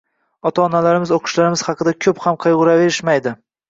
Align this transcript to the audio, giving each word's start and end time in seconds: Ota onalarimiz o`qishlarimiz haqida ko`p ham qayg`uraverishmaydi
Ota 0.49 0.63
onalarimiz 0.63 1.13
o`qishlarimiz 1.19 1.65
haqida 1.69 1.97
ko`p 2.09 2.19
ham 2.27 2.43
qayg`uraverishmaydi 2.49 3.41